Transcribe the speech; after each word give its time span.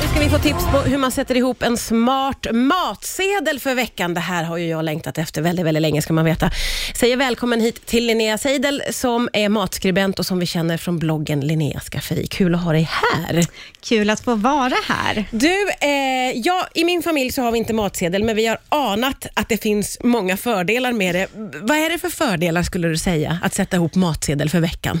Nu 0.00 0.08
ska 0.08 0.20
vi 0.20 0.28
få 0.28 0.38
tips 0.38 0.64
på 0.72 0.78
hur 0.78 0.98
man 0.98 1.10
sätter 1.10 1.36
ihop 1.36 1.62
en 1.62 1.76
smart 1.76 2.46
matsedel 2.52 3.60
för 3.60 3.74
veckan. 3.74 4.14
Det 4.14 4.20
här 4.20 4.44
har 4.44 4.56
ju 4.56 4.66
jag 4.68 4.84
längtat 4.84 5.18
efter 5.18 5.42
väldigt, 5.42 5.66
väldigt 5.66 5.80
länge 5.80 6.02
ska 6.02 6.12
man 6.12 6.24
veta. 6.24 6.50
Säger 6.94 7.16
välkommen 7.16 7.60
hit 7.60 7.86
till 7.86 8.06
Linnea 8.06 8.38
Seidel 8.38 8.82
som 8.90 9.28
är 9.32 9.48
matskribent 9.48 10.18
och 10.18 10.26
som 10.26 10.38
vi 10.38 10.46
känner 10.46 10.76
från 10.76 10.98
bloggen 10.98 11.40
Linneas 11.40 11.84
skafferi. 11.84 12.26
Kul 12.26 12.54
att 12.54 12.60
ha 12.60 12.72
dig 12.72 12.88
här. 12.90 13.46
Kul 13.80 14.10
att 14.10 14.20
få 14.20 14.34
vara 14.34 14.74
här. 14.88 15.24
Du, 15.30 15.68
eh, 15.80 16.40
ja, 16.44 16.66
i 16.74 16.84
min 16.84 17.02
familj 17.02 17.32
så 17.32 17.42
har 17.42 17.52
vi 17.52 17.58
inte 17.58 17.72
matsedel, 17.72 18.24
men 18.24 18.36
vi 18.36 18.46
har 18.46 18.58
anat 18.68 19.26
att 19.34 19.48
det 19.48 19.62
finns 19.62 19.98
många 20.02 20.36
fördelar 20.36 20.92
med 20.92 21.14
det. 21.14 21.28
Vad 21.62 21.76
är 21.76 21.90
det 21.90 21.98
för 21.98 22.08
fördelar 22.08 22.62
skulle 22.62 22.88
du 22.88 22.98
säga 22.98 23.38
att 23.42 23.54
sätta 23.54 23.76
ihop 23.76 23.94
matsedel 23.94 24.50
för 24.50 24.60
veckan? 24.60 25.00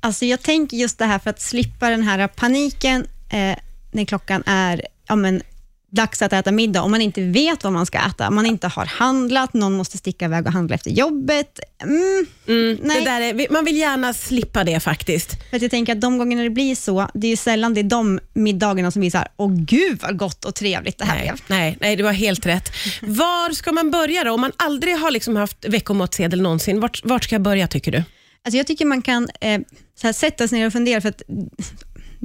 Alltså 0.00 0.24
jag 0.24 0.42
tänker 0.42 0.76
just 0.76 0.98
det 0.98 1.04
här 1.04 1.18
för 1.18 1.30
att 1.30 1.40
slippa 1.40 1.90
den 1.90 2.02
här 2.02 2.28
paniken 2.28 3.06
eh, 3.30 3.56
när 3.92 4.04
klockan 4.04 4.42
är 4.46 4.86
ja, 5.08 5.16
men, 5.16 5.42
dags 5.90 6.22
att 6.22 6.32
äta 6.32 6.52
middag, 6.52 6.82
om 6.82 6.90
man 6.90 7.00
inte 7.00 7.22
vet 7.22 7.64
vad 7.64 7.72
man 7.72 7.86
ska 7.86 7.98
äta, 7.98 8.30
man 8.30 8.46
inte 8.46 8.68
har 8.68 8.86
handlat, 8.86 9.54
någon 9.54 9.72
måste 9.72 9.98
sticka 9.98 10.24
iväg 10.24 10.46
och 10.46 10.52
handla 10.52 10.74
efter 10.74 10.90
jobbet. 10.90 11.60
Mm, 11.82 12.26
Mm, 12.46 12.78
Nej. 12.82 13.04
är, 13.06 13.52
man 13.52 13.64
vill 13.64 13.76
gärna 13.76 14.14
slippa 14.14 14.64
det 14.64 14.80
faktiskt. 14.80 15.30
för 15.50 15.62
jag 15.62 15.70
tänker 15.70 15.92
att 15.92 16.00
de 16.00 16.18
gångerna 16.18 16.42
det 16.42 16.50
blir 16.50 16.74
så, 16.74 17.08
det 17.14 17.28
är 17.28 17.36
sällan 17.36 17.74
det 17.74 17.80
är 17.80 17.84
de 17.84 18.20
middagarna 18.32 18.90
som 18.90 19.02
här, 19.18 19.28
åh 19.36 19.52
gud 19.54 19.98
vad 20.02 20.18
gott 20.18 20.44
och 20.44 20.54
trevligt 20.54 20.98
det 20.98 21.04
här 21.04 21.14
Nej, 21.16 21.24
blev. 21.24 21.40
nej, 21.46 21.76
nej, 21.80 21.96
du 21.96 22.04
har 22.04 22.12
helt 22.12 22.46
rätt. 22.46 22.70
Var 23.02 23.52
ska 23.52 23.72
man 23.72 23.90
börja 23.90 24.24
då? 24.24 24.32
Om 24.32 24.40
man 24.40 24.52
aldrig 24.56 24.96
har 24.96 25.10
liksom 25.10 25.36
haft 25.36 25.64
veckomatsedel 25.68 26.42
någonsin, 26.42 26.80
vart, 26.80 27.04
vart 27.04 27.24
ska 27.24 27.34
jag 27.34 27.42
börja 27.42 27.66
tycker 27.66 27.92
du? 27.92 27.98
Alltså 28.44 28.56
jag 28.56 28.66
tycker 28.66 28.84
man 28.84 29.02
kan 29.02 29.28
eh, 29.40 29.60
så 30.00 30.06
här, 30.06 30.12
sätta 30.12 30.48
sig 30.48 30.58
ner 30.58 30.66
och 30.66 30.72
fundera, 30.72 31.00
för 31.00 31.08
att 31.08 31.22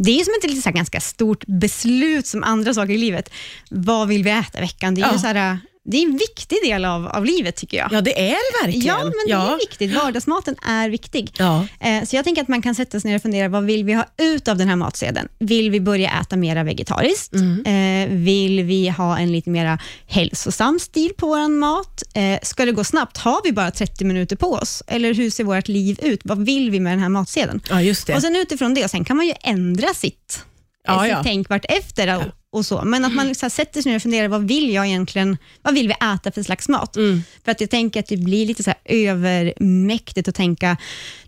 det 0.03 0.20
är 0.20 0.23
som 0.23 0.34
ett 0.44 0.49
lite 0.49 0.62
så 0.62 0.71
ganska 0.71 0.99
stort 0.99 1.44
beslut 1.48 2.28
som 2.28 2.44
andra 2.44 2.73
saker 2.73 2.94
i 2.94 2.97
livet. 2.97 3.30
Vad 3.69 4.08
vill 4.08 4.23
vi 4.23 4.30
äta 4.30 4.58
i 4.58 4.61
veckan? 4.61 4.95
Det 4.95 5.02
är, 5.02 5.06
Ja. 5.06 5.14
ju 5.14 5.19
så 5.19 5.28
här, 5.28 5.59
det 5.92 5.98
är 5.98 6.04
en 6.06 6.18
viktig 6.18 6.58
del 6.64 6.86
av, 6.86 7.08
av 7.08 7.26
livet 7.26 7.56
tycker 7.56 7.78
jag. 7.78 7.88
Ja, 7.92 8.02
det 8.02 8.20
är 8.20 8.30
det 8.30 8.66
verkligen. 8.68 8.88
Ja, 8.88 9.04
men 9.04 9.12
det 9.12 9.32
ja. 9.32 9.54
är 9.54 9.58
viktigt. 9.58 9.96
Vardagsmaten 9.96 10.56
är 10.68 10.90
viktig. 10.90 11.31
Ja. 11.38 11.66
Eh, 11.80 12.04
Så 12.04 12.16
jag 12.16 12.26
tänker 12.26 12.42
att 12.42 12.48
man 12.48 12.62
kan 12.62 12.76
sätta 12.76 13.00
sig 13.00 13.09
ner 13.12 13.16
och 13.16 13.22
fundera, 13.22 13.48
vad 13.48 13.64
vill 13.66 13.84
vi 13.84 13.94
ha 13.94 14.06
ut 14.18 14.48
av 14.48 14.58
den 14.58 14.68
här 14.70 14.76
matsedeln? 14.76 15.28
Vill 15.40 15.72
vi 15.72 15.80
börja 15.80 16.20
äta 16.22 16.36
mera 16.36 16.64
vegetariskt? 16.64 17.34
Mm. 17.34 17.66
Eh, 17.66 18.16
Vill 18.18 18.64
vi 18.64 18.90
ha 18.90 19.18
en 19.18 19.31
lite 19.31 19.50
mera 19.50 19.80
hälsosam 20.08 20.80
stil 20.80 21.12
på 21.18 21.28
vår 21.28 21.48
mat? 21.48 22.03
Eh, 22.14 22.40
Ska 22.44 22.66
det 22.66 22.72
gå 22.72 22.84
snabbt? 22.84 23.18
Har 23.18 23.42
vi 23.44 23.52
bara 23.52 23.72
30 23.72 24.06
minuter 24.06 24.36
på 24.36 24.52
oss? 24.53 24.84
Eller 24.88 25.14
hur 25.14 25.30
ser 25.30 25.44
vårt 25.44 25.68
liv 25.68 26.00
ut? 26.02 26.22
Vad 26.24 26.46
vill 26.46 26.72
vi 26.72 26.80
med 26.80 26.94
den 26.94 27.00
här 27.00 27.09
matsedeln? 27.09 27.62
ja, 27.70 27.81
just 27.81 28.08
det. 28.08 28.16
Och 28.16 28.22
sen 28.22 28.36
utifrån 28.36 28.74
det, 28.74 28.90
sen 28.90 29.06
kan 29.06 29.18
man 29.18 29.28
ju 29.28 29.34
ändra 29.44 29.94
sitt, 29.94 30.44
Ja, 30.88 31.02
sitt 31.02 31.12
ja. 31.12 31.22
tänk 31.24 31.50
vart 31.50 31.66
efter 31.70 32.08
och, 32.52 32.66
så. 32.66 32.81
Men 32.86 33.05
att 33.05 33.14
man 33.14 33.36
så 33.36 33.45
här, 33.45 33.50
sätter 33.50 33.81
sig 33.81 33.89
ner 33.92 33.95
och 33.95 34.02
funderar, 34.02 34.28
vad 34.28 34.47
vill 34.47 34.73
jag 34.73 34.88
egentligen, 34.88 35.38
vad 35.61 35.73
vill 35.73 35.88
vi 35.88 35.94
äta 35.94 36.31
för 36.31 36.44
slags 36.44 36.69
mat? 36.69 36.97
Mm. 36.97 37.22
För 37.45 37.52
att 37.52 37.61
jag 37.61 37.69
tänker 37.69 38.00
att 38.00 38.08
det 38.08 38.17
blir 38.17 38.45
lite 38.45 38.64
så 38.64 38.73
övermäktigt 38.86 40.28
att 40.28 40.36
tänka, 40.36 40.78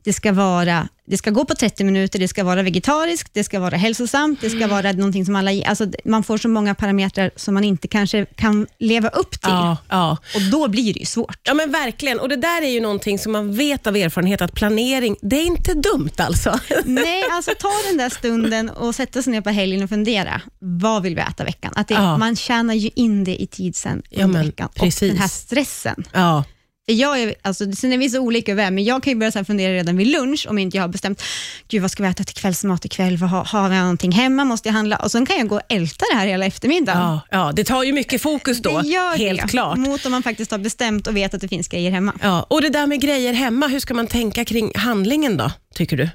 det 0.04 0.14
ska 0.14 0.32
vara 0.34 0.88
det 1.06 1.18
ska 1.18 1.30
gå 1.32 1.46
på 1.46 1.56
30 1.56 1.84
minuter, 1.84 2.20
det 2.20 2.28
ska 2.28 2.44
vara 2.44 2.64
vegetariskt, 2.64 3.34
det 3.34 3.44
ska 3.44 3.60
vara 3.60 3.78
hälsosamt, 3.78 4.42
det 4.42 4.50
ska 4.50 4.68
vara 4.68 4.92
någonting 4.92 5.26
som 5.26 5.36
alla... 5.36 5.52
Alltså, 5.66 5.88
man 6.06 6.24
får 6.24 6.38
så 6.38 6.48
många 6.50 6.76
parametrar 6.76 7.32
som 7.36 7.54
man 7.54 7.64
inte 7.64 7.88
kanske 7.88 8.26
kan 8.26 8.68
leva 8.80 9.10
upp 9.10 9.32
till. 9.32 9.40
Ja, 9.52 9.78
ja. 9.90 10.18
Och 10.36 10.42
då 10.52 10.68
blir 10.68 10.94
det 10.94 11.00
ju 11.00 11.06
svårt. 11.06 11.38
ja, 11.44 11.54
men 11.54 11.72
verkligen. 11.72 12.20
Och 12.20 12.30
Det 12.30 12.36
där 12.36 12.62
är 12.62 12.70
ju 12.70 12.82
någonting 12.82 13.20
som 13.20 13.32
man 13.32 13.54
vet 13.56 13.88
av 13.88 13.96
erfarenhet 13.96 14.42
att 14.42 14.54
planering, 14.54 15.16
det 15.22 15.36
är 15.36 15.46
inte 15.46 15.74
dumt 15.74 16.12
alltså. 16.18 16.60
Nej, 16.86 17.24
alltså 17.32 17.52
ta 17.60 17.72
den 17.90 17.98
där 17.98 18.10
stunden 18.10 18.70
och 18.70 18.96
sätta 18.96 19.22
sig 19.22 19.32
ner 19.34 19.42
på 19.42 19.50
helgen 19.50 19.84
och 19.84 19.90
fundera. 19.90 20.42
Vad 20.60 21.04
vill 21.04 21.16
vi 21.16 21.22
äta 21.22 21.44
veckan? 21.44 21.74
Att 21.76 21.88
det, 21.88 21.94
Ja. 21.94 22.18
Man 22.18 22.36
tjänar 22.36 22.74
ju 22.74 22.90
in 22.96 23.24
det 23.24 23.42
i 23.42 23.48
tid 23.48 23.76
sen 23.76 24.02
Ja, 24.10 24.24
under 24.24 24.40
men 24.40 24.46
veckan. 24.48 24.70
precis. 24.76 25.02
Och 25.02 25.08
den 25.08 25.18
här 25.18 25.28
stressen. 25.28 26.04
Ja. 26.14 26.44
Jag 26.86 27.22
är, 27.22 27.36
alltså, 27.42 27.72
sen 27.72 27.94
är 27.94 27.98
vi 27.98 28.10
så 28.10 28.20
olika 28.20 28.52
över, 28.52 28.72
men 28.72 28.84
jag 28.84 29.04
kan 29.04 29.14
ju 29.14 29.20
börja 29.20 29.32
så 29.32 29.46
fundera 29.46 29.74
redan 29.74 29.98
vid 29.98 30.08
lunch 30.08 30.46
om 30.50 30.58
inte 30.58 30.78
jag 30.78 30.84
har 30.84 30.88
bestämt, 30.88 31.24
gud 31.68 31.82
vad 31.82 31.92
ska 31.92 32.04
vi 32.04 32.10
äta 32.10 32.24
till 32.24 32.36
kvällsmat 32.36 32.86
ikväll? 32.86 33.18
Vad 33.18 33.30
Har, 33.30 33.44
har 33.44 33.70
vi 33.70 33.76
någonting 33.76 34.12
hemma? 34.12 34.46
Måste 34.46 34.70
jag 34.70 34.74
handla? 34.74 34.98
Och 34.98 35.12
sen 35.12 35.26
kan 35.26 35.38
jag 35.38 35.48
gå 35.48 35.56
och 35.56 35.62
älta 35.70 36.06
det 36.12 36.18
här 36.18 36.28
hela 36.28 36.46
eftermiddagen. 36.46 37.02
Ja, 37.02 37.22
ja, 37.32 37.52
det 37.56 37.64
tar 37.64 37.84
ju 37.84 37.94
mycket 37.94 38.22
fokus 38.22 38.62
då, 38.62 38.82
det 38.82 38.88
gör 38.88 39.18
helt 39.18 39.42
det. 39.42 39.48
klart. 39.48 39.78
Mot 39.78 40.06
om 40.06 40.12
man 40.12 40.24
faktiskt 40.24 40.52
har 40.52 40.58
bestämt 40.58 41.08
och 41.08 41.16
vet 41.18 41.34
att 41.34 41.42
det 41.42 41.48
finns 41.48 41.68
grejer 41.68 41.92
hemma. 41.92 42.14
Ja, 42.22 42.46
och 42.50 42.62
det 42.62 42.70
där 42.70 42.88
med 42.88 43.02
grejer 43.02 43.34
hemma, 43.34 43.68
hur 43.68 43.80
ska 43.80 43.94
man 43.94 44.08
tänka 44.08 44.46
kring 44.46 44.72
handlingen 44.76 45.38
då, 45.38 45.52
tycker 45.76 45.98
du? 45.98 46.10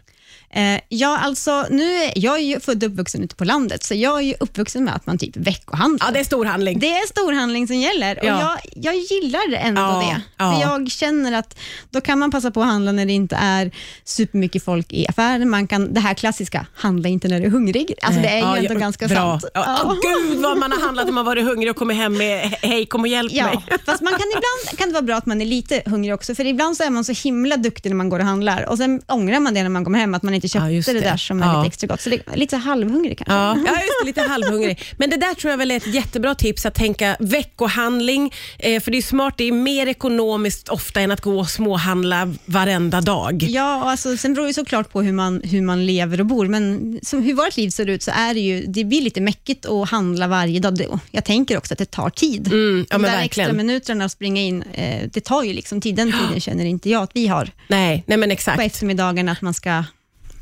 Eh, 0.51 0.81
ja, 0.89 1.19
alltså, 1.19 1.67
nu 1.71 2.11
jag 2.17 2.35
är 2.37 2.43
ju 2.43 2.61
född 2.61 2.85
och 2.85 2.91
uppvuxen 2.91 3.23
ute 3.25 3.35
på 3.35 3.45
landet, 3.45 3.85
så 3.85 3.95
jag 3.95 4.17
är 4.19 4.23
ju 4.23 4.35
uppvuxen 4.41 4.85
med 4.85 4.95
att 4.95 5.07
man 5.07 5.19
typ 5.19 5.37
veckohandlar. 5.37 6.07
Ja, 6.07 6.13
det 6.13 6.21
är 6.21 6.25
storhandling. 6.25 6.79
Det 6.79 6.93
är 6.97 7.07
storhandling 7.09 7.67
som 7.67 7.77
gäller 7.77 8.19
och 8.19 8.25
Ja. 8.25 8.59
jag, 8.73 8.95
jag 8.95 8.97
gillar 8.97 9.53
ändå 9.59 9.81
Ja, 9.83 9.99
det. 10.15 10.23
ja. 10.45 10.53
För 10.53 10.61
Jag 10.61 10.91
känner 10.91 11.33
att 11.39 11.59
då 11.91 12.01
kan 12.01 12.19
man 12.19 12.31
passa 12.31 12.51
på 12.51 12.61
att 12.61 12.67
handla 12.67 12.93
när 12.93 13.07
det 13.07 13.13
inte 13.13 13.37
är 13.37 13.71
supermycket 14.05 14.65
folk 14.65 14.93
i 14.93 15.07
affären. 15.09 15.51
Man 15.51 15.67
kan, 15.67 15.95
det 15.95 16.01
här 16.01 16.15
klassiska, 16.15 16.67
handla 16.75 17.09
inte 17.09 17.29
när 17.29 17.41
du 17.41 17.47
är 17.47 17.51
hungrig. 17.51 17.95
Alltså, 18.03 18.21
det 18.21 18.29
är 18.29 18.39
ju 18.57 18.59
ändå 18.67 18.75
ja, 18.75 18.79
ganska 18.79 19.09
bra. 19.09 19.17
sant. 19.41 19.45
Ja. 19.55 19.81
Åh, 19.85 19.95
gud 20.03 20.39
vad 20.43 20.59
man 20.59 20.73
har 20.73 20.81
handlat 20.81 21.07
när 21.07 21.13
man 21.13 21.25
varit 21.25 21.45
hungrig 21.45 21.71
och 21.71 21.77
kommit 21.77 21.97
hem 21.97 22.17
med 22.17 22.41
hej 22.63 22.87
kom 22.87 23.01
och 23.01 23.09
hjälp 23.09 23.33
mig. 23.33 23.65
fast 23.87 24.03
man 24.03 24.13
kan 24.13 24.27
ibland 24.29 24.79
kan 24.79 24.89
det 24.89 24.93
vara 24.95 25.03
bra 25.03 25.17
att 25.17 25.27
man 25.27 25.41
är 25.41 25.45
lite 25.47 25.83
hungrig 25.87 26.15
också, 26.15 26.35
för 26.35 26.47
ibland 26.47 26.77
så 26.77 26.83
är 26.85 26.91
man 26.91 27.05
så 27.05 27.13
himla 27.13 27.57
duktig 27.57 27.91
när 27.91 27.97
man 27.97 28.09
går 28.09 28.19
och 28.19 28.25
handlar 28.25 28.63
och 28.69 28.77
sen 28.79 29.03
ångrar 29.09 29.41
man 29.41 29.55
det 29.55 29.63
när 29.63 29.69
man 29.71 29.85
kommer 29.85 29.99
hem, 29.99 30.15
att 30.15 30.23
man 30.23 30.35
inte 30.37 30.49
köpte 30.49 30.69
just 30.71 30.87
det. 30.89 30.93
det. 30.95 31.01
där 31.01 31.17
som 31.17 31.43
är 31.43 31.47
Ja. 31.47 31.57
lite 31.63 31.67
extra 31.69 31.87
gott. 31.87 32.01
Så 32.01 32.11
det 32.11 32.21
lite 32.35 32.57
halvhungrig 32.57 33.19
kanske. 33.19 33.35
Ja, 33.35 33.57
ja 33.67 33.81
just 33.81 33.93
det, 34.03 34.07
lite 34.07 34.21
halvhungrig. 34.23 34.81
Men 34.97 35.11
det 35.11 35.17
där 35.17 35.35
tror 35.35 35.51
jag 35.51 35.59
väl 35.59 35.71
är 35.71 35.77
ett 35.77 35.87
jättebra 35.95 36.35
tips 36.35 36.67
att 36.67 36.75
tänka 36.75 37.17
veckohandling. 37.21 38.33
Eh, 38.59 38.81
för 38.83 38.91
det 38.91 38.99
är 38.99 39.03
smart, 39.03 39.35
det 39.37 39.45
är 39.45 39.53
mer 39.53 39.87
ekonomiskt 39.87 40.69
ofta 40.69 41.01
än 41.01 41.11
att 41.11 41.21
gå 41.21 41.39
och 41.39 41.49
småhandla 41.51 42.35
varenda 42.45 43.01
dag. 43.01 43.43
Ja, 43.43 43.83
och 43.83 43.91
alltså, 43.91 44.17
sen 44.17 44.35
beror 44.35 44.47
det 44.47 44.55
såklart 44.55 44.93
på 44.93 45.03
hur 45.03 45.13
man, 45.13 45.41
hur 45.45 45.63
man 45.63 45.87
lever 45.87 46.21
och 46.21 46.27
bor, 46.27 46.47
men 46.49 46.99
som 47.03 47.23
hur 47.23 47.35
vårt 47.35 47.57
liv 47.57 47.71
ser 47.71 47.87
ut 47.89 48.03
så 48.03 48.11
är 48.11 48.35
det 48.35 48.41
ju, 48.41 48.65
det 48.67 48.85
blir 48.85 49.03
lite 49.03 49.21
mäckigt 49.21 49.67
att 49.67 49.89
handla 49.91 50.27
varje 50.27 50.61
dag. 50.61 50.75
Det- 50.79 50.89
Jag 51.11 51.25
tänker 51.25 51.59
också 51.59 51.75
att 51.75 51.79
det 51.79 51.91
tar 51.91 52.11
tid. 52.11 52.47
Mm, 52.47 52.87
ja, 52.91 52.97
De 52.97 53.03
där 53.03 53.11
verkligen. 53.11 53.25
extra 53.49 53.53
minuterna 53.53 54.05
att 54.05 54.13
springa 54.13 54.43
in, 54.43 54.63
eh, 54.63 55.09
det 55.13 55.21
tar 55.25 55.43
ju 55.43 55.53
liksom 55.53 55.81
tid. 55.81 55.95
Den 55.97 56.13
tiden 56.13 56.41
känner 56.41 56.65
inte 56.65 56.91
jag 56.91 57.03
att 57.03 57.11
vi 57.15 57.27
har 57.27 57.51
Nej, 57.69 58.05
nej 58.07 58.19
men 58.19 58.29
på 58.29 58.33
exakt. 58.33 58.63
eftermiddagen, 58.63 59.29
att 59.29 59.43
man 59.43 59.55
ska 59.55 59.85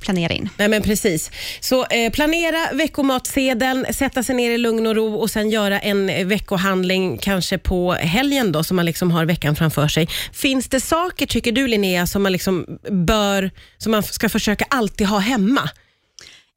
planera 0.05 0.33
in. 0.33 0.49
Nej 0.57 0.69
men 0.69 0.83
precis. 0.83 1.31
Så 1.61 1.87
eh, 1.87 2.13
planera 2.13 2.73
veckomatsedeln, 2.73 3.87
sätta 3.95 4.23
sig 4.23 4.35
ner 4.37 4.51
i 4.51 4.59
lugn 4.59 4.87
och 4.87 4.95
ro 4.95 5.15
och 5.15 5.31
sen 5.31 5.51
göra 5.51 5.81
en 5.81 6.11
eh, 6.11 6.27
veckohandling 6.27 7.19
kanske 7.19 7.59
på 7.59 7.93
helgen 7.93 8.53
då, 8.53 8.65
så 8.65 8.75
man 8.75 8.87
liksom 8.87 9.11
har 9.11 9.25
veckan 9.25 9.57
framför 9.57 9.89
sig. 9.89 10.09
Finns 10.33 10.69
det 10.69 10.81
saker, 10.81 11.27
tycker 11.27 11.53
du 11.53 11.67
Linnea, 11.67 12.07
som 12.07 12.23
man 12.23 12.33
liksom 12.33 12.67
bör, 12.91 13.51
som 13.79 13.93
man 13.93 14.03
ska 14.03 14.29
försöka 14.29 14.65
alltid 14.71 15.07
ha 15.07 15.19
hemma? 15.19 15.71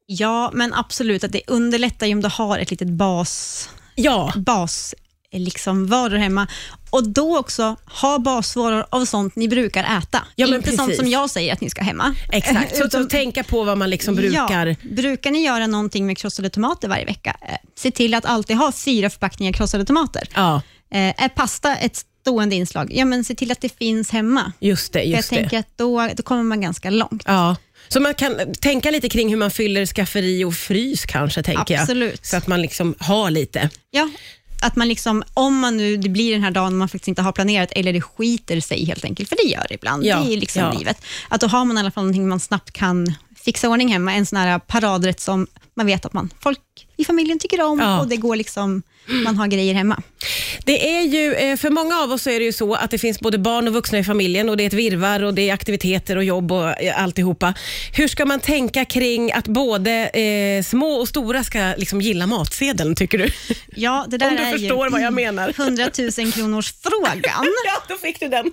Ja, 0.06 0.50
men 0.54 0.74
absolut, 0.74 1.24
att 1.24 1.32
det 1.32 1.42
underlättar 1.46 2.06
ju 2.06 2.14
om 2.14 2.22
du 2.22 2.28
har 2.32 2.58
ett 2.58 2.70
litet 2.70 2.88
bas, 2.88 3.68
Ja, 4.00 4.32
bas 4.36 4.94
eh, 5.30 5.40
liksom 5.40 5.86
varor 5.86 6.16
hemma 6.16 6.46
och 6.90 7.08
då 7.08 7.38
också 7.38 7.76
ha 7.84 8.18
basvaror 8.18 8.86
av 8.90 9.04
sånt 9.04 9.36
ni 9.36 9.48
brukar 9.48 9.98
äta. 9.98 10.22
Ja, 10.36 10.46
men 10.46 10.56
inte 10.56 10.68
sånt 10.68 10.80
precis. 10.80 10.96
som 10.96 11.08
jag 11.10 11.30
säger 11.30 11.52
att 11.52 11.60
ni 11.60 11.70
ska 11.70 11.82
hemma. 11.82 12.14
exakt. 12.32 12.76
Så, 12.76 12.84
Utan- 12.86 13.08
tänka 13.08 13.44
på 13.44 13.64
vad 13.64 13.78
man 13.78 13.90
liksom 13.90 14.14
brukar. 14.14 14.66
Ja, 14.66 14.74
brukar 14.90 15.30
ni 15.30 15.44
göra 15.44 15.66
någonting 15.66 16.06
med 16.06 16.18
krossade 16.18 16.50
tomater 16.50 16.88
varje 16.88 17.04
vecka, 17.04 17.36
eh, 17.48 17.54
se 17.78 17.90
till 17.90 18.14
att 18.14 18.24
alltid 18.24 18.56
ha 18.56 18.72
fyra 18.72 19.10
förpackningar 19.10 19.52
krossade 19.52 19.84
tomater. 19.84 20.28
Ja, 20.34 20.62
Eh, 20.90 21.24
är 21.24 21.28
pasta 21.28 21.76
ett 21.76 22.04
stående 22.20 22.56
inslag, 22.56 22.88
ja 22.94 23.04
men 23.04 23.24
se 23.24 23.34
till 23.34 23.52
att 23.52 23.60
det 23.60 23.78
finns 23.78 24.10
hemma. 24.10 24.52
just 24.60 24.92
det. 24.92 24.98
För 24.98 25.06
jag 25.06 25.16
Just 25.16 25.30
det. 25.30 25.36
tänker 25.36 25.58
att 25.58 25.68
då, 25.76 26.08
då 26.16 26.22
kommer 26.22 26.42
man 26.42 26.60
ganska 26.60 26.90
långt. 26.90 27.22
Ja. 27.26 27.56
Så 27.88 28.00
man 28.00 28.14
kan 28.14 28.54
tänka 28.60 28.90
lite 28.90 29.08
kring 29.08 29.28
hur 29.30 29.36
man 29.36 29.50
fyller 29.50 29.86
skafferi 29.86 30.44
och 30.44 30.54
frys 30.54 31.04
kanske, 31.06 31.42
tänker 31.42 31.78
Absolut. 31.80 32.10
jag. 32.20 32.26
Så 32.26 32.36
att 32.36 32.46
man 32.46 32.62
liksom 32.62 32.94
har 32.98 33.30
lite. 33.30 33.70
Ja, 33.90 34.08
att 34.62 34.76
man 34.76 34.88
liksom, 34.88 35.22
om 35.34 35.58
man 35.58 35.76
nu, 35.76 35.96
det 35.96 36.08
blir 36.08 36.32
den 36.32 36.42
här 36.42 36.50
dagen 36.50 36.76
man 36.76 36.88
faktiskt 36.88 37.08
inte 37.08 37.22
har 37.22 37.32
planerat, 37.32 37.72
eller 37.72 37.92
det 37.92 38.00
skiter 38.00 38.60
sig 38.60 38.84
helt 38.84 39.04
enkelt, 39.04 39.28
för 39.28 39.36
det 39.36 39.48
gör 39.48 39.66
det 39.68 39.74
ibland, 39.74 40.04
Ja, 40.04 40.18
det 40.18 40.34
är 40.34 40.36
liksom 40.36 40.62
ja. 40.62 40.72
livet. 40.72 41.04
Att 41.28 41.40
då 41.40 41.46
har 41.46 41.64
man 41.64 41.76
i 41.76 41.80
alla 41.80 41.90
fall 41.90 42.04
någonting 42.04 42.28
man 42.28 42.40
snabbt 42.40 42.70
kan 42.70 43.14
fixa 43.36 43.68
ordning 43.68 43.92
hemma, 43.92 44.14
en 44.14 44.26
sån 44.26 44.38
här 44.38 44.58
paradrätt 44.58 45.20
som 45.20 45.46
man 45.74 45.86
vet 45.86 46.04
att 46.04 46.12
man, 46.12 46.30
folk 46.40 46.60
i 46.98 47.04
familjen 47.04 47.38
tycker 47.38 47.60
om 47.60 47.78
Ja. 47.80 48.00
och 48.00 48.08
det 48.08 48.16
går 48.16 48.36
liksom, 48.36 48.82
man 49.24 49.36
har 49.36 49.46
grejer 49.46 49.74
hemma. 49.74 50.02
Det 50.64 50.96
är 50.96 51.02
ju, 51.02 51.34
eh, 51.34 51.56
för 51.56 51.70
många 51.70 51.98
av 51.98 52.12
oss 52.12 52.26
är 52.26 52.38
det 52.38 52.44
ju 52.44 52.52
så 52.52 52.74
att 52.74 52.90
det 52.90 52.98
finns 52.98 53.20
både 53.20 53.38
barn 53.38 53.68
och 53.68 53.74
vuxna 53.74 53.98
i 53.98 54.04
familjen 54.04 54.48
och 54.48 54.56
det 54.56 54.62
är 54.62 54.66
ett 54.66 54.72
virvar 54.72 55.22
och 55.22 55.34
det 55.34 55.48
är 55.50 55.54
aktiviteter 55.54 56.16
och 56.16 56.24
jobb 56.24 56.52
och 56.52 56.82
eh, 56.82 57.02
alltihopa. 57.02 57.54
Hur 57.92 58.08
ska 58.08 58.24
man 58.26 58.40
tänka 58.40 58.84
kring 58.84 59.32
att 59.32 59.48
både 59.48 60.08
eh, 60.08 60.62
små 60.62 60.92
och 60.92 61.08
stora 61.08 61.44
ska 61.44 61.74
liksom 61.76 62.00
gilla 62.00 62.26
matsedeln, 62.26 62.94
tycker 62.96 63.18
du? 63.18 63.30
Ja, 63.76 64.06
det 64.08 64.18
där 64.18 64.28
Om 64.30 64.36
du 64.36 64.42
är 64.42 64.52
förstår 64.52 64.86
ju 64.86 64.92
vad 64.92 65.00
jag 65.02 65.12
menar. 65.12 65.48
100 65.56 65.90
000 66.18 66.32
kronors 66.32 66.74
frågan. 66.82 67.22
ja, 67.66 67.82
då 67.88 67.96
fick 67.96 68.20
du 68.20 68.28
den. 68.28 68.52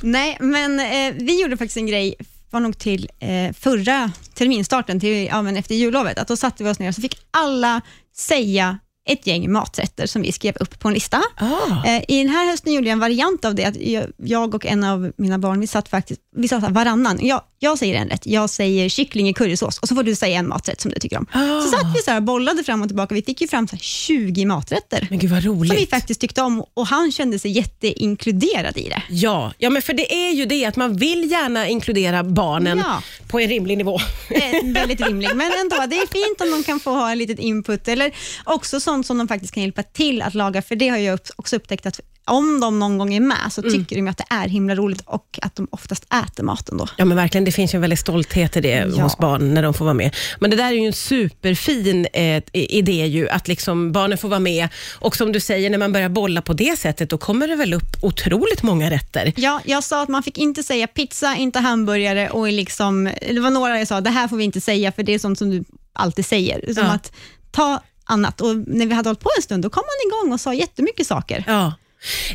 Nej, 0.00 0.36
men 0.40 0.80
eh, 0.80 1.14
vi 1.24 1.42
gjorde 1.42 1.56
faktiskt 1.56 1.76
en 1.76 1.86
grej 1.86 2.14
var 2.50 2.60
nog 2.60 2.78
till 2.78 3.08
eh, 3.20 3.52
förra 3.52 4.12
terminstarten, 4.34 5.00
till, 5.00 5.26
ja, 5.26 5.42
men 5.42 5.56
efter 5.56 5.74
jullovet, 5.74 6.18
att 6.18 6.28
då 6.28 6.36
satte 6.36 6.64
vi 6.64 6.70
oss 6.70 6.78
ner 6.78 6.88
och 6.88 6.94
så 6.94 7.00
fick 7.02 7.18
alla 7.30 7.80
säga 8.16 8.78
ett 9.08 9.26
gäng 9.26 9.52
maträtter 9.52 10.06
som 10.06 10.22
vi 10.22 10.32
skrev 10.32 10.56
upp 10.60 10.78
på 10.78 10.88
en 10.88 10.94
lista. 10.94 11.22
Ah. 11.36 11.84
Eh, 11.86 12.02
I 12.08 12.18
den 12.18 12.28
här 12.28 12.50
hösten 12.50 12.72
gjorde 12.72 12.86
jag 12.86 12.92
en 12.92 12.98
variant 13.00 13.44
av 13.44 13.54
det. 13.54 13.64
Att 13.64 13.76
jag- 13.76 14.06
jag 14.16 14.54
och 14.54 14.66
en 14.66 14.84
av 14.84 15.12
mina 15.16 15.38
barn, 15.38 15.60
vi 15.60 15.66
satt 15.66 15.88
faktiskt 15.88 16.20
vi 16.36 16.48
sa 16.48 16.60
så 16.60 16.66
här, 16.66 16.72
varannan. 16.72 17.18
Jag, 17.22 17.42
jag 17.58 17.78
säger 17.78 17.94
en 17.94 18.08
rätt, 18.08 18.26
jag 18.26 18.50
säger 18.50 18.88
kyckling 18.88 19.28
i 19.28 19.34
currysås 19.34 19.78
och 19.78 19.88
så 19.88 19.94
får 19.94 20.02
du 20.02 20.14
säga 20.14 20.38
en 20.38 20.48
maträtt 20.48 20.80
som 20.80 20.90
du 20.90 20.98
tycker 21.00 21.18
om. 21.18 21.26
Ah. 21.32 21.60
Så 21.60 21.68
satt 21.68 21.96
vi 21.96 22.02
så 22.02 22.10
här, 22.10 22.20
bollade 22.20 22.64
fram 22.64 22.82
och 22.82 22.88
tillbaka. 22.88 23.14
Vi 23.14 23.22
fick 23.22 23.40
ju 23.40 23.48
fram 23.48 23.68
så 23.68 23.76
här 23.76 23.80
20 23.82 24.44
maträtter 24.44 25.06
Men 25.10 25.18
gud 25.18 25.30
vad 25.30 25.44
roligt. 25.44 25.72
som 25.72 25.76
vi 25.80 25.86
faktiskt 25.86 26.20
tyckte 26.20 26.42
om 26.42 26.64
och 26.74 26.86
han 26.86 27.12
kände 27.12 27.38
sig 27.38 27.50
jätteinkluderad 27.50 28.76
i 28.78 28.88
det. 28.88 29.02
Ja, 29.08 29.52
ja, 29.58 29.70
men 29.70 29.82
för 29.82 29.92
det 29.92 30.14
är 30.14 30.32
ju 30.32 30.46
det 30.46 30.64
att 30.64 30.76
man 30.76 30.96
vill 30.96 31.30
gärna 31.30 31.68
inkludera 31.68 32.24
barnen 32.24 32.78
Ja. 32.78 33.02
på 33.28 33.40
en 33.40 33.48
rimlig 33.48 33.78
nivå. 33.78 34.00
Eh, 34.30 34.72
väldigt 34.74 35.00
rimlig, 35.00 35.28
men 35.34 35.52
ändå, 35.60 35.76
det 35.90 35.96
är 35.96 36.06
fint 36.12 36.40
om 36.40 36.50
de 36.50 36.62
kan 36.64 36.80
få 36.80 36.90
ha 36.90 37.10
en 37.10 37.18
litet 37.18 37.38
input, 37.38 37.88
eller 37.88 38.12
också 38.44 38.80
sånt 38.80 39.06
som 39.06 39.18
de 39.18 39.28
faktiskt 39.28 39.54
kan 39.54 39.62
hjälpa 39.62 39.82
till 39.82 40.22
att 40.22 40.34
laga, 40.34 40.62
för 40.62 40.76
det 40.76 40.88
har 40.88 40.96
jag 40.98 41.18
också 41.36 41.56
upptäckt 41.56 41.86
att 41.86 42.00
om 42.28 42.60
de 42.60 42.78
någon 42.78 42.98
gång 42.98 43.14
är 43.14 43.20
med, 43.20 43.36
så 43.52 43.62
tycker 43.62 43.96
de 43.96 44.02
ju 44.02 44.08
att 44.08 44.18
det 44.18 44.24
är 44.30 44.48
himla 44.48 44.74
roligt 44.74 45.02
och 45.06 45.38
att 45.42 45.56
de 45.56 45.68
oftast 45.70 46.04
äter 46.04 46.42
maten 46.44 46.76
då. 46.76 46.88
Ja 46.96 47.04
men 47.04 47.16
verkligen, 47.16 47.44
det 47.46 47.52
finns 47.52 47.74
ju 47.74 47.76
en 47.76 47.80
väldig 47.80 47.98
stolthet 47.98 48.56
i 48.56 48.60
det 48.60 48.86
Ja. 48.96 49.02
hos 49.02 49.18
barn 49.18 49.54
när 49.54 49.62
de 49.62 49.74
får 49.74 49.84
vara 49.84 49.94
med. 49.94 50.16
Men 50.40 50.50
det 50.50 50.56
där 50.56 50.64
är 50.66 50.72
ju 50.72 50.86
en 50.86 50.92
superfin 50.92 52.06
eh, 52.12 52.42
idé 52.52 53.06
ju, 53.06 53.28
att 53.28 53.48
liksom 53.48 53.92
barnen 53.92 54.18
får 54.18 54.28
vara 54.28 54.40
med 54.40 54.68
och 54.98 55.16
som 55.16 55.32
du 55.32 55.40
säger, 55.40 55.70
när 55.70 55.78
man 55.78 55.92
börjar 55.92 56.08
bolla 56.08 56.42
på 56.42 56.52
det 56.52 56.78
sättet, 56.78 57.10
då 57.10 57.18
kommer 57.18 57.48
det 57.48 57.56
väl 57.56 57.74
upp 57.74 57.96
otroligt 58.02 58.62
många 58.62 58.90
rätter. 58.90 59.32
Ja, 59.36 59.60
jag 59.64 59.84
sa 59.84 60.02
att 60.02 60.08
man 60.08 60.22
fick 60.22 60.38
inte 60.38 60.62
säga 60.62 60.86
pizza, 60.86 61.36
inte 61.36 61.58
hamburgare 61.58 62.30
och 62.30 62.48
liksom, 62.52 63.04
det 63.30 63.40
var 63.40 63.50
några 63.50 63.78
jag 63.78 63.88
sa, 63.88 64.00
det 64.00 64.10
här 64.10 64.28
får 64.28 64.36
vi 64.36 64.44
inte 64.44 64.60
säga, 64.60 64.92
för 64.92 65.02
det 65.02 65.14
är 65.14 65.18
sånt 65.18 65.38
som 65.38 65.50
du 65.50 65.64
alltid 65.92 66.26
säger. 66.26 66.74
Som 66.74 66.84
Ja. 66.84 66.90
att 66.92 67.12
ta 67.50 67.82
annat. 68.04 68.40
Och 68.40 68.56
när 68.56 68.86
vi 68.86 68.94
hade 68.94 69.08
hållit 69.08 69.20
på 69.20 69.30
en 69.36 69.42
stund, 69.42 69.62
då 69.62 69.70
kom 69.70 69.82
man 69.82 70.10
igång 70.22 70.32
och 70.34 70.40
sa 70.40 70.54
jättemycket 70.54 71.06
saker. 71.06 71.44
Ja. 71.46 71.72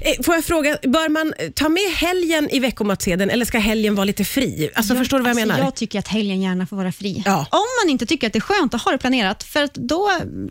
Eh, 0.02 0.24
Får 0.24 0.36
jag 0.36 0.46
fråga, 0.46 0.78
bör 0.84 1.10
man 1.10 1.34
ta 1.56 1.70
med 1.70 1.92
helgen 1.96 2.50
i 2.50 2.60
veckomatsedeln 2.60 3.30
eller 3.32 3.46
ska 3.46 3.60
helgen 3.60 3.96
vara 3.96 4.06
lite 4.06 4.24
fri? 4.26 4.70
Alltså, 4.76 4.96
förstår 4.96 5.18
du 5.18 5.24
vad 5.24 5.30
jag 5.30 5.38
alltså, 5.38 5.48
menar? 5.48 5.66
Jag 5.66 5.76
tycker 5.76 6.00
att 6.00 6.08
helgen 6.08 6.42
gärna 6.42 6.68
får 6.68 6.78
vara 6.78 6.92
fri. 6.92 7.24
Ja. 7.26 7.46
Om 7.52 7.66
man 7.84 7.92
inte 7.92 8.06
tycker 8.06 8.28
att 8.28 8.34
det 8.34 8.40
är 8.40 8.42
skönt 8.42 8.74
att 8.74 8.82
ha 8.82 8.92
det 8.92 8.98
planerat, 8.98 9.44
för 9.44 9.64
att 9.64 9.74
då 9.74 10.10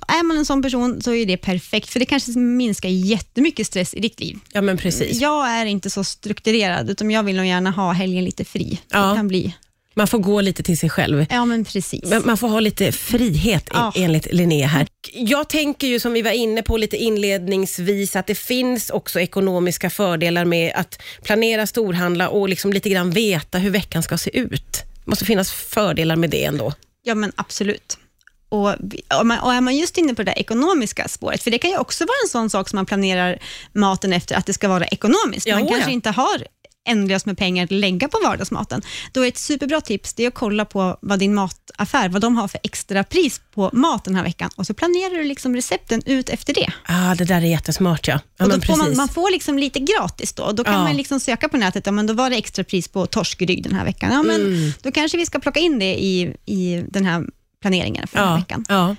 är 0.09 0.23
man 0.23 0.37
en 0.39 0.45
sån 0.45 0.62
person 0.62 1.03
så 1.03 1.15
är 1.15 1.27
det 1.27 1.37
perfekt, 1.37 1.89
för 1.89 2.01
det 2.01 2.07
kanske 2.07 2.39
minskar 2.39 2.89
jättemycket 2.89 3.67
stress 3.67 3.95
i 3.95 4.01
ditt 4.01 4.21
liv. 4.21 4.39
Ja, 4.53 4.61
men 4.61 4.77
precis. 4.77 5.21
Jag 5.21 5.49
är 5.49 5.67
inte 5.67 5.91
så 5.91 6.05
strukturerad, 6.05 6.91
utan 6.91 7.11
jag 7.11 7.23
vill 7.23 7.37
nog 7.37 7.47
gärna 7.47 7.71
ha 7.71 7.93
helgen 7.93 8.25
lite 8.25 8.45
fri. 8.45 8.81
Ja. 8.89 9.11
Det 9.11 9.17
kan 9.17 9.29
bli. 9.29 9.55
Man 9.95 10.07
får 10.07 10.19
gå 10.19 10.41
lite 10.41 10.63
till 10.63 10.79
sig 10.79 10.91
själv. 10.91 11.27
Ja, 11.31 11.45
men 11.45 11.65
precis. 11.65 12.25
Man 12.25 12.37
får 12.37 12.49
ha 12.49 12.61
lite 12.61 12.93
frihet 12.93 13.69
Ja. 13.73 13.93
enligt 13.97 14.33
Linnea 14.33 14.67
här. 14.67 14.87
Jag 15.13 15.49
tänker 15.49 15.87
ju 15.87 16.01
som 16.01 16.13
vi 16.13 16.23
var 16.23 16.31
inne 16.31 16.63
på 16.63 16.77
lite 16.77 16.97
inledningsvis 16.97 18.17
att 18.17 18.27
det 18.27 18.35
finns 18.35 18.91
också 18.91 19.21
ekonomiska 19.21 19.91
fördelar 19.91 20.45
med 20.45 20.73
att 20.75 21.03
planera 21.23 21.67
storhandla 21.67 22.29
och 22.29 22.49
liksom 22.49 22.73
lite 22.73 22.91
grann 22.91 23.11
veta 23.11 23.59
hur 23.59 23.71
veckan 23.71 24.03
ska 24.03 24.19
se 24.19 24.39
ut. 24.39 24.73
Det 25.05 25.11
måste 25.11 25.25
finnas 25.25 25.53
fördelar 25.53 26.17
med 26.17 26.31
det 26.31 26.45
ändå. 26.45 26.73
Ja, 27.03 27.15
men 27.15 27.33
absolut. 27.37 27.99
Och, 28.49 28.69
och, 28.69 29.55
är 29.55 29.61
man 29.61 29.77
just 29.77 29.99
inne 29.99 30.15
på 30.15 30.23
det 30.23 30.31
där 30.31 30.39
ekonomiska 30.39 31.09
spåret, 31.09 31.43
för 31.43 31.51
det 31.51 31.59
kan 31.59 31.71
ju 31.71 31.79
också 31.79 32.05
vara 32.05 32.17
en 32.25 32.29
sån 32.29 32.51
sak 32.51 32.69
som 32.69 32.77
man 32.77 32.87
planerar 32.87 33.39
maten 33.73 34.13
efter, 34.13 34.37
att 34.37 34.47
det 34.47 34.53
ska 34.53 34.69
vara 34.69 34.87
ekonomiskt. 34.87 35.47
Ja, 35.47 35.55
man 35.55 35.67
ja. 35.67 35.73
kanske 35.73 35.93
inte 35.93 36.11
har 36.11 36.45
ändlöst 36.91 37.27
med 37.27 37.39
pengar 37.39 37.65
att 37.65 37.71
lägga 37.71 38.09
på 38.09 38.19
vardagsmaten. 38.25 38.83
Då 39.13 39.25
är 39.25 39.29
ett 39.29 39.39
superbra 39.39 39.81
tips 39.81 40.15
det 40.15 40.25
är 40.25 40.29
att 40.29 40.35
kolla 40.35 40.65
på 40.65 40.99
vad 41.03 41.19
din 41.19 41.35
mataffär, 41.35 42.09
vad 42.09 42.23
de 42.23 42.37
har 42.37 42.49
för 42.49 42.61
extra 42.63 43.05
pris 43.05 43.41
på 43.55 43.71
mat 43.73 44.05
den 44.05 44.15
här 44.15 44.23
veckan 44.25 44.51
och 44.57 44.67
så 44.67 44.75
planerar 44.75 45.19
du 45.19 45.25
liksom 45.25 45.55
recepten 45.57 46.03
ut 46.07 46.29
efter 46.29 46.55
det. 46.55 46.73
Ah, 46.87 47.15
det 47.15 47.25
där 47.25 47.37
är 47.37 47.41
jättesmart 47.47 48.09
ja. 48.09 48.21
ja 48.37 48.45
och 48.45 48.51
då 48.53 48.61
får 48.61 48.77
man, 48.77 48.97
man 48.97 49.09
får 49.09 49.31
liksom 49.31 49.59
lite 49.59 49.79
gratis 49.81 50.33
då. 50.33 50.53
Då 50.53 50.65
kan 50.65 50.75
Ja. 50.75 50.83
man 50.83 50.97
liksom 50.97 51.21
söka 51.21 51.49
på 51.49 51.57
nätet, 51.57 51.87
ja, 51.87 51.93
men 51.93 52.07
då 52.07 52.15
var 52.15 52.31
det 52.31 52.37
extra 52.37 52.65
pris 52.65 52.89
på 52.89 53.07
torskrygg 53.07 53.63
den 53.63 53.75
här 53.75 53.85
veckan. 53.85 54.13
Ja, 54.13 54.23
men 54.23 54.41
Mm. 54.41 54.73
Då 54.83 54.93
kanske 54.93 55.19
vi 55.19 55.27
ska 55.27 55.39
plocka 55.39 55.61
in 55.61 55.79
det 55.79 56.05
i, 56.05 56.35
i 56.47 56.85
den 56.89 57.05
här 57.05 57.25
planeringen 57.65 58.07
för 58.07 58.19
den 58.19 58.27
här 58.29 58.35
Ja, 58.35 58.39
veckan. 58.39 58.65
ja. 58.69 58.97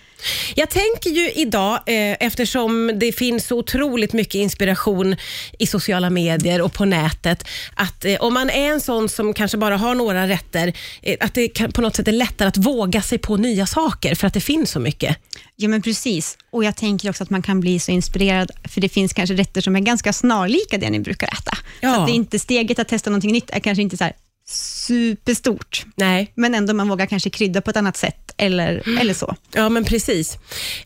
Jag 0.55 0.69
tänker 0.69 1.09
ju 1.09 1.31
idag, 1.31 1.73
eh, 1.75 2.17
eftersom 2.19 2.91
det 2.99 3.11
finns 3.11 3.47
så 3.47 3.57
otroligt 3.57 4.13
mycket 4.13 4.35
inspiration 4.35 5.15
i 5.59 5.67
sociala 5.67 6.09
medier 6.09 6.61
och 6.61 6.73
på 6.73 6.85
nätet, 6.85 7.43
att 7.75 8.05
eh, 8.05 8.15
om 8.15 8.33
man 8.33 8.49
är 8.49 8.69
en 8.71 8.81
sån 8.81 9.09
som 9.09 9.33
kanske 9.33 9.57
bara 9.57 9.77
har 9.77 9.95
några 9.95 10.27
rätter, 10.27 10.73
eh, 11.01 11.17
att 11.19 11.33
det 11.33 11.47
kan, 11.47 11.71
på 11.71 11.81
något 11.81 11.95
sätt 11.95 12.07
är 12.07 12.11
lättare 12.11 12.47
att 12.47 12.57
våga 12.57 13.01
sig 13.01 13.17
på 13.17 13.37
nya 13.37 13.65
saker, 13.67 14.15
för 14.15 14.27
att 14.27 14.33
det 14.33 14.41
finns 14.41 14.71
så 14.71 14.79
mycket. 14.79 15.17
Ja, 15.55 15.67
men 15.69 15.81
precis. 15.81 16.37
Och 16.51 16.63
Jag 16.63 16.75
tänker 16.75 17.09
också 17.09 17.23
att 17.23 17.29
man 17.29 17.41
kan 17.41 17.59
bli 17.59 17.79
så 17.79 17.91
inspirerad, 17.91 18.51
för 18.69 18.81
det 18.81 18.89
finns 18.89 19.13
kanske 19.13 19.35
rätter 19.35 19.61
som 19.61 19.75
är 19.75 19.79
ganska 19.79 20.13
snarlika 20.13 20.77
det 20.77 20.89
ni 20.89 20.99
brukar 20.99 21.27
äta. 21.27 21.57
Ja. 21.81 21.93
Så 21.95 22.01
att 22.01 22.07
det 22.07 22.13
är 22.13 22.15
inte 22.15 22.39
steget 22.39 22.79
att 22.79 22.87
testa 22.87 23.09
någonting 23.09 23.31
nytt 23.31 23.49
är 23.49 23.59
kanske 23.59 23.81
inte 23.81 23.97
så 23.97 24.09
superstort, 24.45 25.85
Nej, 25.95 26.31
men 26.35 26.55
ändå 26.55 26.73
man 26.73 26.89
vågar 26.89 27.05
kanske 27.05 27.29
krydda 27.29 27.61
på 27.61 27.69
ett 27.69 27.77
annat 27.77 27.97
sätt 27.97 28.30
eller, 28.41 28.99
eller 28.99 29.13
så. 29.13 29.35
ja 29.53 29.69
men 29.69 29.85
precis. 29.85 30.37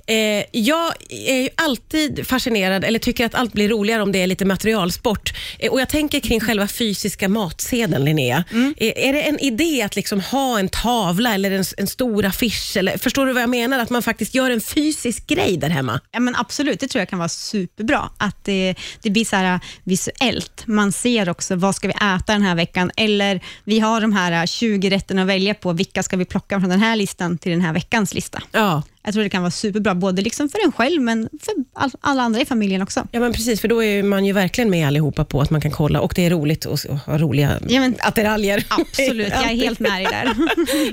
Eh, 0.07 0.16
jag 0.52 0.94
är 1.10 1.42
ju 1.42 1.50
alltid 1.56 2.28
fascinerad, 2.28 2.84
eller 2.84 3.00
tycker 3.00 3.25
att 3.25 3.36
allt 3.36 3.54
blir 3.54 3.69
roligare 3.69 4.02
om 4.02 4.12
det 4.12 4.22
är 4.22 4.28
lite 4.28 4.46
materialsport. 4.46 5.34
Eh, 5.60 5.72
och 5.72 5.81
Jag 5.81 5.90
tänker 5.90 6.19
kring 6.19 6.40
själva 6.40 6.68
fysiska 6.68 7.30
matsedeln, 7.30 8.06
Linnea. 8.06 8.44
Eh, 8.78 9.07
är 9.07 9.13
det 9.13 9.22
en 9.22 9.40
idé 9.40 9.81
att 9.81 9.96
liksom 9.96 10.19
ha 10.22 10.60
en 10.60 10.69
tavla 10.69 11.34
eller 11.34 11.52
en, 11.52 11.63
en 11.78 11.88
stor 11.88 12.25
affisch? 12.25 12.78
Eller, 12.78 12.98
förstår 12.98 13.25
du 13.25 13.34
vad 13.34 13.44
jag 13.44 13.50
menar? 13.50 13.80
Att 13.80 13.90
man 13.90 14.01
faktiskt 14.01 14.36
gör 14.36 14.50
en 14.51 14.62
fysisk 14.62 15.28
grej 15.28 15.58
där 15.58 15.69
hemma. 15.69 16.00
Ja, 16.12 16.19
men 16.19 16.36
absolut, 16.36 16.80
det 16.80 16.88
tror 16.88 17.00
jag 17.01 17.10
kan 17.10 17.19
vara 17.19 17.30
superbra. 17.30 18.10
Att 18.18 18.44
det, 18.44 18.75
det 19.01 19.10
blir 19.10 19.25
så 19.25 19.36
här 19.36 19.60
visuellt. 19.84 20.63
Man 20.68 20.92
ser 20.92 21.30
också 21.30 21.56
vad 21.56 21.75
ska 21.75 21.88
vi 21.88 21.94
äta 21.94 22.34
den 22.34 22.42
här 22.42 22.56
veckan, 22.56 22.92
eller 22.98 23.42
vi 23.63 23.80
har 23.80 24.01
de 24.01 24.13
här 24.13 24.46
20 24.46 24.90
rätterna 24.90 25.22
att 25.22 25.28
välja 25.28 25.54
på. 25.54 25.74
Vilka 25.74 26.04
ska 26.04 26.18
vi 26.18 26.25
plocka 26.25 26.60
från 26.60 26.69
den 26.69 26.80
här 26.80 26.96
listan 26.96 27.38
till 27.45 27.51
den 27.51 27.62
här 27.62 27.74
veckans 27.74 28.13
lista? 28.13 28.42
Ja. 28.51 28.83
Jag 29.03 29.13
tror 29.13 29.24
det 29.24 29.30
kan 29.30 29.42
vara 29.42 29.51
superbra, 29.51 29.95
både 29.95 30.21
liksom 30.21 30.50
för 30.50 30.65
en 30.65 30.71
själv, 30.71 31.01
men 31.01 31.30
för 31.42 31.53
all, 31.74 31.92
alla 32.01 32.21
andra 32.21 32.42
i 32.42 32.45
familjen 32.45 32.81
också. 32.81 33.07
Ja 33.12 33.19
men 33.19 33.33
precis, 33.33 33.62
för 33.62 33.68
då 33.68 33.83
är 33.83 34.03
man 34.03 34.25
ju 34.25 34.33
verkligen 34.33 34.69
med 34.69 34.88
allihopa 34.88 35.25
på 35.25 35.42
att 35.42 35.50
man 35.50 35.62
kan 35.62 35.71
kolla 35.71 36.00
och 36.00 36.13
det 36.15 36.25
är 36.25 36.30
roligt 36.30 36.65
att 36.65 36.86
att 36.89 37.06
ha 37.06 37.18
roliga 37.18 37.59
Ja, 37.69 37.80
men, 37.80 37.95
attiraljer. 38.00 38.65
absolut, 38.69 39.27
jag 39.30 39.44
är 39.51 39.56
helt 39.56 39.80
med 39.80 39.92
dig 39.92 40.03
där. 40.12 40.33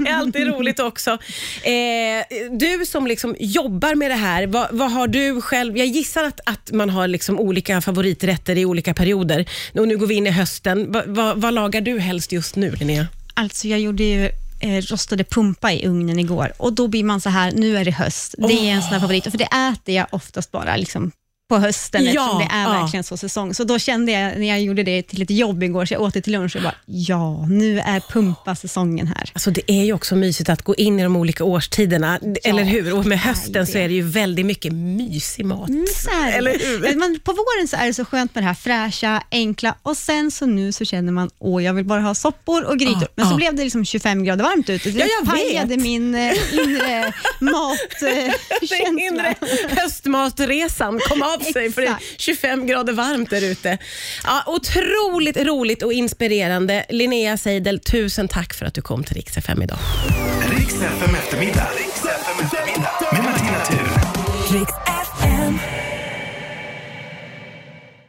Det 0.04 0.10
är 0.10 0.14
alltid 0.14 0.46
roligt 0.46 0.80
också. 0.80 1.10
Eh, 1.10 2.48
du 2.58 2.86
som 2.86 3.06
liksom 3.06 3.36
jobbar 3.40 3.94
med 3.94 4.10
det 4.10 4.14
här, 4.14 4.46
vad, 4.46 4.66
vad 4.70 4.92
har 4.92 5.08
du 5.08 5.40
själv... 5.40 5.78
Jag 5.78 5.86
gissar 5.86 6.24
att, 6.24 6.40
att 6.46 6.72
man 6.72 6.90
har 6.90 7.08
liksom 7.08 7.40
olika 7.40 7.80
favoriträtter 7.80 8.58
i 8.58 8.64
olika 8.64 8.94
perioder. 8.94 9.46
Och 9.74 9.88
nu 9.88 9.96
går 9.96 10.06
vi 10.06 10.14
in 10.14 10.26
i 10.26 10.30
hösten. 10.30 10.92
Va, 10.92 11.02
va, 11.06 11.34
vad 11.36 11.54
lagar 11.54 11.80
du 11.80 11.98
helst 11.98 12.32
just 12.32 12.56
nu, 12.56 12.70
Linnea? 12.70 13.06
Alltså, 13.34 13.68
jag 13.68 13.80
gjorde 13.80 14.04
ju 14.04 14.30
rostade 14.62 15.24
pumpa 15.24 15.72
i 15.72 15.86
ugnen 15.86 16.18
igår. 16.18 16.52
Och 16.56 16.72
då 16.72 16.88
blir 16.88 17.04
man 17.04 17.20
så 17.20 17.28
här, 17.28 17.52
nu 17.52 17.76
är 17.76 17.84
det 17.84 17.90
höst. 17.90 18.34
Det 18.38 18.68
är 18.68 18.72
en 18.72 18.82
sån 18.82 18.92
här 18.92 19.00
favorit, 19.00 19.30
för 19.30 19.38
det 19.38 19.48
äter 19.72 19.94
jag 19.94 20.06
oftast 20.10 20.52
bara 20.52 20.76
liksom 20.76 21.12
på 21.48 21.58
hösten 21.58 22.04
Ja, 22.04 22.08
eftersom 22.10 22.38
det 22.38 22.48
är 22.54 22.62
ja. 22.62 22.80
verkligen 22.82 23.04
så 23.04 23.16
säsong. 23.16 23.54
Så 23.54 23.64
då 23.64 23.78
kände 23.78 24.12
jag 24.12 24.38
när 24.38 24.48
jag 24.48 24.60
gjorde 24.62 24.82
det 24.82 25.02
till 25.02 25.22
ett 25.22 25.30
jobb 25.30 25.62
igår, 25.62 25.84
så 25.86 25.94
jag 25.94 26.00
åt 26.02 26.14
det 26.14 26.20
till 26.22 26.32
lunch 26.32 26.56
och 26.56 26.62
bara, 26.62 26.74
ja, 26.86 27.46
nu 27.46 27.80
är 27.80 28.00
pumpa-säsongen 28.00 29.06
här. 29.06 29.30
Alltså 29.32 29.50
det 29.50 29.72
är 29.72 29.84
ju 29.84 29.92
också 29.92 30.16
mysigt 30.16 30.48
att 30.50 30.62
gå 30.62 30.74
in 30.74 31.00
i 31.00 31.02
de 31.02 31.16
olika 31.16 31.44
årstiderna, 31.44 32.18
eller 32.44 32.64
hur? 32.64 32.94
Och 32.94 33.06
med 33.06 33.20
hösten 33.20 33.66
så 33.66 33.78
är 33.78 33.88
det 33.88 33.94
ju 33.94 34.02
väldigt 34.02 34.46
mycket 34.46 34.72
mysig 34.72 35.44
mat. 35.46 35.68
Mm. 35.68 35.84
Eller 36.34 36.58
hur? 36.58 36.96
Men 36.96 37.20
på 37.20 37.32
våren 37.32 37.68
så 37.68 37.76
är 37.76 37.86
det 37.86 37.94
så 37.94 38.04
skönt 38.04 38.34
med 38.34 38.44
det 38.44 38.48
här 38.48 38.54
fräscha, 38.54 39.22
enkla 39.30 39.74
och 39.82 39.96
sen 39.96 40.30
så 40.30 40.46
nu 40.46 40.72
så 40.72 40.84
känner 40.84 41.12
man, 41.12 41.30
åh, 41.38 41.64
jag 41.64 41.74
vill 41.74 41.84
bara 41.84 42.00
ha 42.00 42.14
soppor 42.14 42.64
och 42.64 42.78
grytor. 42.78 43.02
Ja, 43.02 43.08
Men 43.14 43.26
så 43.26 43.32
ja. 43.32 43.36
blev 43.36 43.54
det 43.54 43.64
liksom 43.64 43.84
25 43.84 44.24
grader 44.24 44.44
varmt 44.44 44.70
ute. 44.70 44.90
Det 44.90 44.98
Ja, 44.98 45.06
jag 45.20 45.30
pajade 45.34 45.66
vet. 45.76 45.80
min 45.82 46.14
eh, 46.14 46.32
inre 46.52 47.12
matkänsla. 47.40 48.76
Den 48.86 48.98
inre 48.98 49.34
höstmatresan 49.68 51.00
kom 51.08 51.22
av 51.22 51.41
sig 51.52 51.72
för 51.72 51.82
det 51.82 51.88
är 51.88 51.92
Exakt. 51.92 52.20
25 52.20 52.66
grader 52.66 52.92
varmt 52.92 53.30
där 53.30 53.44
ute. 53.44 53.78
Ja, 54.24 54.42
otroligt 54.46 55.36
roligt 55.36 55.82
och 55.82 55.92
inspirerande. 55.92 56.86
Linnea 56.88 57.36
Seidel, 57.36 57.80
tusen 57.80 58.28
tack 58.28 58.54
för 58.54 58.66
att 58.66 58.74
du 58.74 58.82
kom 58.82 59.04
till 59.04 59.16
Rix 59.16 59.36
FM 59.36 59.62
idag. 59.62 59.78
Riks 60.58 60.74
FM 60.74 61.14
eftermiddag. 61.14 61.68
Riks 61.78 62.04
FM 62.04 62.44
eftermiddag. 62.44 62.90
Med 63.12 63.24
Martina 63.24 63.64
Thun. 63.64 65.01